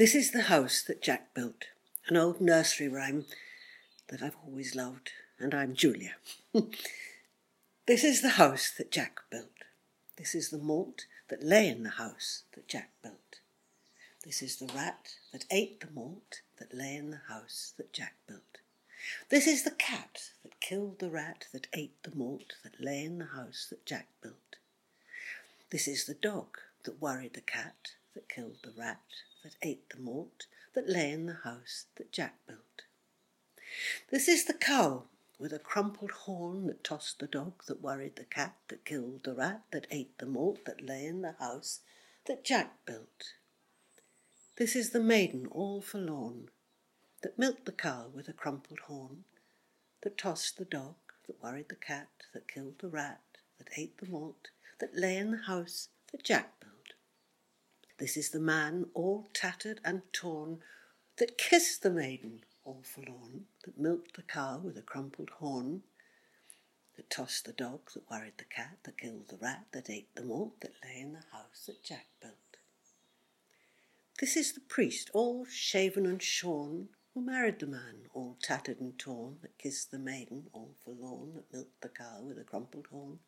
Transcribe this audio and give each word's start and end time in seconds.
This 0.00 0.14
is 0.14 0.30
the 0.30 0.44
house 0.44 0.80
that 0.80 1.02
Jack 1.02 1.34
built, 1.34 1.66
an 2.08 2.16
old 2.16 2.40
nursery 2.40 2.88
rhyme 2.88 3.26
that 4.08 4.22
I've 4.22 4.38
always 4.46 4.74
loved, 4.74 5.10
and 5.38 5.54
I'm 5.54 5.74
Julia. 5.74 6.14
this 7.86 8.02
is 8.02 8.22
the 8.22 8.30
house 8.40 8.72
that 8.78 8.90
Jack 8.90 9.20
built. 9.30 9.66
This 10.16 10.34
is 10.34 10.48
the 10.48 10.56
malt 10.56 11.04
that 11.28 11.44
lay 11.44 11.68
in 11.68 11.82
the 11.82 11.90
house 11.90 12.44
that 12.54 12.66
Jack 12.66 12.92
built. 13.02 13.40
This 14.24 14.40
is 14.40 14.56
the 14.56 14.72
rat 14.74 15.16
that 15.34 15.44
ate 15.50 15.80
the 15.80 15.90
malt 15.92 16.40
that 16.58 16.72
lay 16.72 16.96
in 16.96 17.10
the 17.10 17.20
house 17.28 17.74
that 17.76 17.92
Jack 17.92 18.14
built. 18.26 18.56
This 19.28 19.46
is 19.46 19.64
the 19.64 19.70
cat 19.70 20.30
that 20.42 20.60
killed 20.60 21.00
the 21.00 21.10
rat 21.10 21.44
that 21.52 21.66
ate 21.74 22.02
the 22.04 22.16
malt 22.16 22.54
that 22.64 22.80
lay 22.80 23.04
in 23.04 23.18
the 23.18 23.26
house 23.36 23.66
that 23.68 23.84
Jack 23.84 24.08
built. 24.22 24.56
This 25.68 25.86
is 25.86 26.06
the 26.06 26.14
dog 26.14 26.56
that 26.84 27.02
worried 27.02 27.34
the 27.34 27.42
cat 27.42 27.90
that 28.14 28.30
killed 28.30 28.56
the 28.64 28.72
rat 28.74 29.02
that 29.42 29.56
ate 29.62 29.88
the 29.90 29.98
malt 29.98 30.46
that 30.74 30.88
lay 30.88 31.10
in 31.10 31.26
the 31.26 31.38
house 31.44 31.86
that 31.96 32.12
Jack 32.12 32.34
built. 32.46 32.82
This 34.10 34.28
is 34.28 34.44
the 34.44 34.54
cow 34.54 35.04
with 35.38 35.52
a 35.52 35.58
crumpled 35.58 36.10
horn 36.10 36.66
that 36.66 36.84
tossed 36.84 37.18
the 37.18 37.26
dog 37.26 37.64
that 37.66 37.80
worried 37.80 38.16
the 38.16 38.24
cat 38.24 38.56
that 38.68 38.84
killed 38.84 39.24
the 39.24 39.34
rat 39.34 39.62
that 39.70 39.86
ate 39.90 40.18
the 40.18 40.26
malt 40.26 40.64
that 40.66 40.84
lay 40.84 41.06
in 41.06 41.22
the 41.22 41.34
house 41.38 41.80
that 42.26 42.44
Jack 42.44 42.84
built. 42.84 43.34
This 44.56 44.76
is 44.76 44.90
the 44.90 45.00
maiden 45.00 45.46
all 45.46 45.80
forlorn 45.80 46.50
that 47.22 47.38
milked 47.38 47.66
the 47.66 47.72
cow 47.72 48.08
with 48.14 48.28
a 48.28 48.32
crumpled 48.32 48.80
horn, 48.80 49.24
that 50.02 50.16
tossed 50.16 50.56
the 50.56 50.64
dog 50.64 50.94
that 51.26 51.42
worried 51.42 51.68
the 51.68 51.74
cat 51.74 52.08
that 52.32 52.48
killed 52.48 52.78
the 52.78 52.88
rat 52.88 53.20
that 53.58 53.68
ate 53.76 53.98
the 53.98 54.06
malt 54.06 54.48
that 54.78 54.96
lay 54.96 55.16
in 55.16 55.30
the 55.30 55.42
house 55.46 55.88
that 56.10 56.24
Jack 56.24 56.58
built. 56.60 56.69
This 58.00 58.16
is 58.16 58.30
the 58.30 58.40
man 58.40 58.86
all 58.94 59.28
tattered 59.34 59.78
and 59.84 60.00
torn 60.10 60.60
that 61.18 61.36
kissed 61.36 61.82
the 61.82 61.90
maiden 61.90 62.40
all 62.64 62.82
forlorn, 62.82 63.44
that 63.64 63.78
milked 63.78 64.16
the 64.16 64.22
cow 64.22 64.58
with 64.58 64.78
a 64.78 64.82
crumpled 64.82 65.28
horn, 65.28 65.82
that 66.96 67.10
tossed 67.10 67.44
the 67.44 67.52
dog 67.52 67.90
that 67.92 68.10
worried 68.10 68.38
the 68.38 68.44
cat, 68.44 68.78
that 68.84 68.96
killed 68.96 69.28
the 69.28 69.36
rat, 69.36 69.66
that 69.72 69.90
ate 69.90 70.14
the 70.14 70.22
malt 70.22 70.62
that 70.62 70.82
lay 70.82 70.98
in 70.98 71.12
the 71.12 71.24
house 71.30 71.66
that 71.66 71.84
Jack 71.84 72.06
built. 72.22 72.56
This 74.18 74.34
is 74.34 74.54
the 74.54 74.60
priest 74.60 75.10
all 75.12 75.44
shaven 75.44 76.06
and 76.06 76.22
shorn, 76.22 76.88
who 77.12 77.20
married 77.20 77.58
the 77.58 77.66
man 77.66 78.08
all 78.14 78.38
tattered 78.40 78.80
and 78.80 78.98
torn, 78.98 79.36
that 79.42 79.58
kissed 79.58 79.90
the 79.90 79.98
maiden 79.98 80.46
all 80.54 80.74
forlorn, 80.82 81.34
that 81.34 81.52
milked 81.52 81.82
the 81.82 81.90
cow 81.90 82.22
with 82.22 82.38
a 82.38 82.44
crumpled 82.44 82.86
horn, 82.86 83.18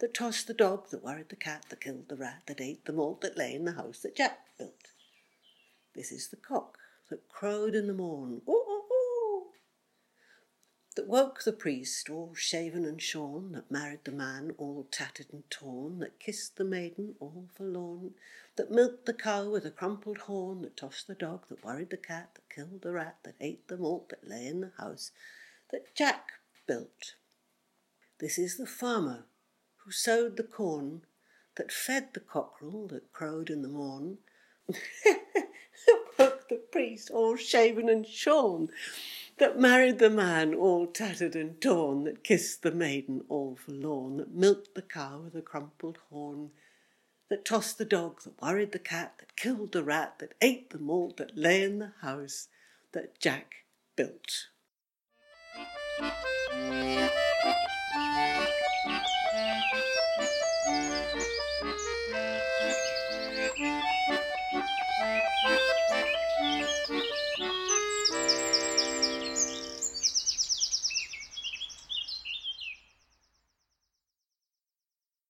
that 0.00 0.14
tossed 0.14 0.46
the 0.46 0.54
dog, 0.54 0.90
that 0.90 1.04
worried 1.04 1.28
the 1.28 1.36
cat, 1.36 1.66
that 1.68 1.80
killed 1.82 2.08
the 2.08 2.16
rat, 2.16 2.42
that 2.46 2.60
ate 2.60 2.84
the 2.86 2.92
malt 2.92 3.20
that 3.20 3.36
lay 3.36 3.54
in 3.54 3.66
the 3.66 3.72
house 3.72 4.00
that 4.00 4.16
Jack 4.16 4.38
built. 4.58 4.88
This 5.94 6.10
is 6.10 6.28
the 6.28 6.36
cock 6.36 6.78
that 7.10 7.28
crowed 7.28 7.74
in 7.74 7.86
the 7.86 7.92
morn, 7.92 8.40
ooh, 8.48 8.52
ooh, 8.52 8.82
ooh, 8.92 9.46
that 10.96 11.06
woke 11.06 11.42
the 11.44 11.52
priest 11.52 12.08
all 12.08 12.32
shaven 12.34 12.84
and 12.84 13.02
shorn, 13.02 13.52
that 13.52 13.70
married 13.70 14.04
the 14.04 14.12
man 14.12 14.52
all 14.56 14.86
tattered 14.90 15.26
and 15.32 15.42
torn, 15.50 15.98
that 15.98 16.18
kissed 16.18 16.56
the 16.56 16.64
maiden 16.64 17.14
all 17.20 17.48
forlorn, 17.54 18.14
that 18.56 18.70
milked 18.70 19.06
the 19.06 19.12
cow 19.12 19.50
with 19.50 19.66
a 19.66 19.70
crumpled 19.70 20.18
horn, 20.18 20.62
that 20.62 20.76
tossed 20.76 21.08
the 21.08 21.14
dog, 21.14 21.42
that 21.48 21.64
worried 21.64 21.90
the 21.90 21.96
cat, 21.96 22.30
that 22.34 22.54
killed 22.54 22.80
the 22.82 22.92
rat, 22.92 23.16
that 23.24 23.34
ate 23.40 23.68
the 23.68 23.76
malt 23.76 24.08
that 24.08 24.26
lay 24.26 24.46
in 24.46 24.60
the 24.60 24.72
house 24.78 25.10
that 25.70 25.94
Jack 25.94 26.32
built. 26.66 27.14
This 28.18 28.38
is 28.38 28.56
the 28.56 28.66
farmer 28.66 29.24
sowed 29.90 30.36
the 30.36 30.42
corn, 30.42 31.02
that 31.56 31.72
fed 31.72 32.14
the 32.14 32.20
cockerel 32.20 32.86
that 32.88 33.12
crowed 33.12 33.50
in 33.50 33.62
the 33.62 33.68
morn, 33.68 34.18
woke 36.18 36.48
the 36.48 36.62
priest 36.70 37.10
all 37.10 37.36
shaven 37.36 37.88
and 37.88 38.06
shorn, 38.06 38.68
that 39.38 39.58
married 39.58 39.98
the 39.98 40.10
man 40.10 40.54
all 40.54 40.86
tattered 40.86 41.34
and 41.34 41.60
torn, 41.60 42.04
that 42.04 42.22
kissed 42.22 42.62
the 42.62 42.70
maiden 42.70 43.24
all 43.28 43.56
forlorn, 43.56 44.18
that 44.18 44.32
milked 44.32 44.74
the 44.74 44.82
cow 44.82 45.20
with 45.24 45.34
a 45.34 45.42
crumpled 45.42 45.98
horn, 46.10 46.50
that 47.30 47.44
tossed 47.44 47.78
the 47.78 47.84
dog, 47.84 48.22
that 48.22 48.40
worried 48.42 48.72
the 48.72 48.78
cat, 48.78 49.14
that 49.18 49.36
killed 49.36 49.72
the 49.72 49.84
rat, 49.84 50.18
that 50.18 50.34
ate 50.40 50.70
the 50.70 50.78
malt 50.78 51.16
that 51.16 51.36
lay 51.36 51.62
in 51.62 51.78
the 51.78 51.92
house 52.02 52.48
that 52.92 53.18
Jack 53.18 53.64
built. 53.96 54.48